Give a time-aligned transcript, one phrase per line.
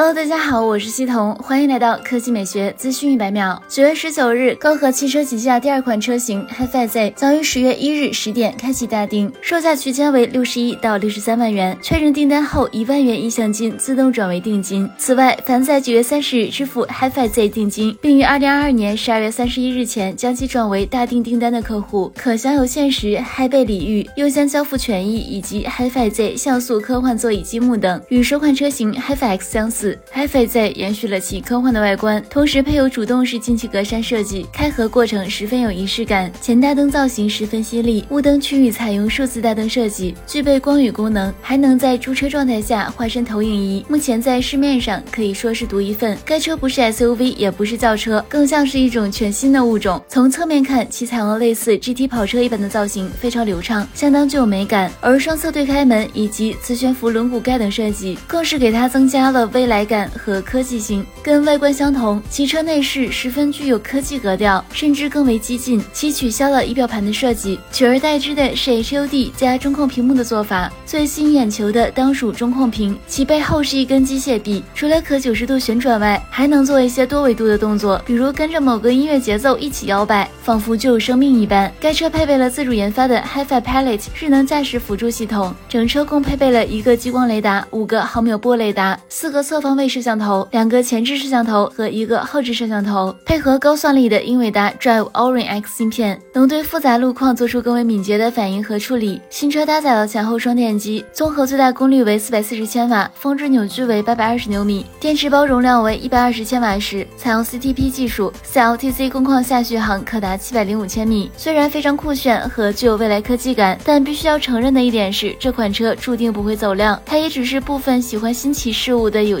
[0.00, 3.60] Hello，大家好，我是西彤，欢迎来到科技美学资讯一百秒。
[3.68, 11.76] 九月十九日，高和汽车旗下第二款车型 HiFi Z 将于十月一日十点开启大订，售价区间为六十一到六十三万元。
[11.82, 14.88] 确认订单后，一万元意向金自动转为定金。
[14.96, 28.00] 此外，凡在九月三十日支付 HiFi Z 定金，并于二零二二年十二月三十一日前将其转为大订订单的客户，可享有限时嗨贝礼遇、优先交付权益以及 HiFi Z 像素科幻座椅积木等。
[28.10, 29.87] 与首款车型 HiFi X 相似。
[30.12, 36.30] HiFi Z 延续了其科幻的外观，同时配有主动式进气格栅设计，开合过程十分有仪式感。
[36.40, 43.84] 前大灯造型十分犀利，雾灯区域采用数字大灯设计，具备光语功能，还能在驻车状态下化身投影仪。
[43.88, 46.16] 目前在市面上可以说是独一份。
[46.24, 50.02] 该车不是 SUV，也不是轿车，更像是一种全新的物种。
[50.08, 54.90] 从侧面看，其采用了类似 GT 跑车一般的造型，非常流畅，相当具有美感。
[55.00, 61.04] 而双侧对开门以及磁悬浮轮毂盖等设计，更是给它增加了未来感和科技性。
[61.22, 65.82] 跟外观相同，其车内饰十分具有科技格调，甚至更为激进。
[65.92, 70.72] 其取消了仪表盘的设计，取而代之的是 HUD 加中控屏幕的做法。
[70.86, 81.70] 最吸引眼球的当属中控屏，其背后是一根机械臂，除了可九十度旋转外，还能做一些多维度的动作，比如跟着某个音乐节奏一起摇摆，仿佛就有生命一般。
[81.80, 99.20] 该车配备了自主研发的 HiFi Pilot 智能驾驶辅助系统，整车共配备了一个激光雷达、五个毫秒波雷达、四个侧方位摄像头、两个前置摄像头和一个后置摄像头，配合高算力的英伟达 Drive Orin X 芯片，能对复杂路况做出更为敏捷的反应和处理。
[99.30, 111.28] 新车搭载了前后双电机，综合最大功率为四百四十千瓦，峰值扭矩为八百二十牛米，电池包容量为一百二十千瓦时，采用 CTP 技术，CLTC 工况下续航可达七百零五千米。
[111.36, 119.40] 虽然非常酷炫和具有未来科技感，但必须要承认的一点是，这款车注定不会走量，它也只是部分喜欢新奇事物的有